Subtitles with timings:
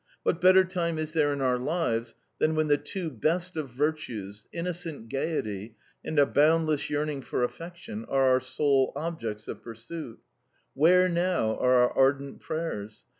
[0.23, 4.47] What better time is there in our lives than when the two best of virtues
[4.51, 10.17] innocent gaiety and a boundless yearning for affection are our sole objects of pursuit?
[10.73, 13.03] Where now are our ardent prayers?